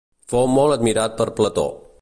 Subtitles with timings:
[0.33, 1.71] Fou molt admirat per Plató.